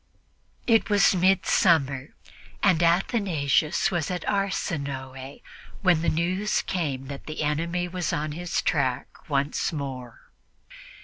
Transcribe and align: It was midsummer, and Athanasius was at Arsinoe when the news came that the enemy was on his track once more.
It 0.65 0.89
was 0.89 1.13
midsummer, 1.13 2.15
and 2.63 2.81
Athanasius 2.81 3.91
was 3.91 4.09
at 4.09 4.27
Arsinoe 4.27 5.41
when 5.83 6.01
the 6.01 6.09
news 6.09 6.63
came 6.63 7.05
that 7.05 7.27
the 7.27 7.43
enemy 7.43 7.87
was 7.87 8.11
on 8.11 8.31
his 8.31 8.63
track 8.63 9.29
once 9.29 9.71
more. 9.71 10.31